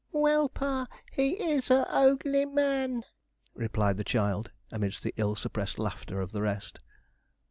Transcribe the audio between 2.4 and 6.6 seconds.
y man,' replied the child, amid the ill suppressed laughter of the